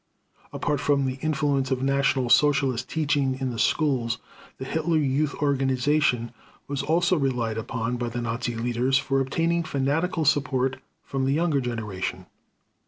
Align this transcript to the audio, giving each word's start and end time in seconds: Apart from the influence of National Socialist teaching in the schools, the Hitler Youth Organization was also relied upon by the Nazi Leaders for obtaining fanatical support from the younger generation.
Apart 0.51 0.79
from 0.79 1.05
the 1.05 1.19
influence 1.21 1.69
of 1.69 1.83
National 1.83 2.27
Socialist 2.27 2.89
teaching 2.89 3.37
in 3.39 3.51
the 3.51 3.59
schools, 3.59 4.17
the 4.57 4.65
Hitler 4.65 4.97
Youth 4.97 5.35
Organization 5.35 6.31
was 6.67 6.81
also 6.81 7.15
relied 7.15 7.59
upon 7.59 7.97
by 7.97 8.09
the 8.09 8.19
Nazi 8.19 8.55
Leaders 8.55 8.97
for 8.97 9.21
obtaining 9.21 9.61
fanatical 9.61 10.25
support 10.25 10.77
from 11.03 11.25
the 11.25 11.33
younger 11.33 11.61
generation. 11.61 12.25